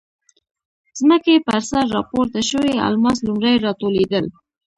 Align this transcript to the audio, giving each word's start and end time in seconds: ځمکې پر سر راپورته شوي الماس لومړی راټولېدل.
ځمکې 0.99 1.35
پر 1.47 1.59
سر 1.69 1.83
راپورته 1.95 2.39
شوي 2.49 2.73
الماس 2.87 3.17
لومړی 3.27 3.53
راټولېدل. 3.65 4.25